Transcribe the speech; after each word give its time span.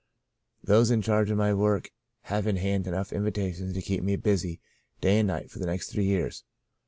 Those 0.63 0.89
in 0.89 1.03
charge 1.03 1.29
of 1.29 1.37
my 1.37 1.53
work 1.53 1.91
have 2.21 2.47
in 2.47 2.55
hand 2.55 2.87
enough 2.87 3.13
invitations 3.13 3.75
to 3.75 3.83
keep 3.83 4.01
me 4.01 4.15
busy 4.15 4.59
day 4.99 5.19
and 5.19 5.27
night 5.27 5.51
for 5.51 5.59
the 5.59 5.67
next 5.67 5.91
three 5.91 6.05
years. 6.07 6.43